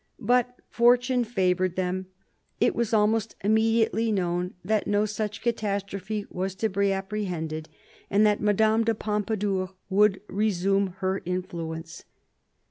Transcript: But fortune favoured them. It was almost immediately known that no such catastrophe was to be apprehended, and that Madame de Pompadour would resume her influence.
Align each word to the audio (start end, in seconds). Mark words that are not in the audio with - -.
But 0.25 0.55
fortune 0.67 1.23
favoured 1.23 1.75
them. 1.75 2.07
It 2.59 2.73
was 2.73 2.91
almost 2.91 3.35
immediately 3.43 4.11
known 4.11 4.55
that 4.65 4.87
no 4.87 5.05
such 5.05 5.43
catastrophe 5.43 6.25
was 6.31 6.55
to 6.55 6.69
be 6.69 6.91
apprehended, 6.91 7.69
and 8.09 8.25
that 8.25 8.41
Madame 8.41 8.83
de 8.83 8.95
Pompadour 8.95 9.75
would 9.91 10.21
resume 10.27 10.95
her 11.01 11.21
influence. 11.25 12.05